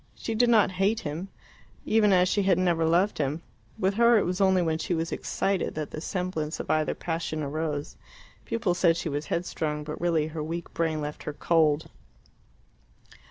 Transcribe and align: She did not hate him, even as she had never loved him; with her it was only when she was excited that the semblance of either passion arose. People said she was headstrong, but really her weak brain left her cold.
She 0.15 0.33
did 0.33 0.49
not 0.49 0.71
hate 0.81 1.01
him, 1.01 1.27
even 1.85 2.11
as 2.11 2.27
she 2.27 2.41
had 2.41 2.57
never 2.57 2.85
loved 2.85 3.19
him; 3.19 3.43
with 3.77 3.93
her 4.01 4.17
it 4.17 4.25
was 4.25 4.41
only 4.41 4.63
when 4.63 4.79
she 4.79 4.95
was 4.95 5.11
excited 5.11 5.75
that 5.75 5.91
the 5.91 6.01
semblance 6.01 6.59
of 6.59 6.71
either 6.71 6.95
passion 6.95 7.43
arose. 7.43 7.97
People 8.43 8.73
said 8.73 8.97
she 8.97 9.09
was 9.09 9.27
headstrong, 9.27 9.83
but 9.83 10.01
really 10.01 10.25
her 10.29 10.41
weak 10.41 10.73
brain 10.73 11.01
left 11.01 11.21
her 11.21 11.33
cold. 11.33 11.87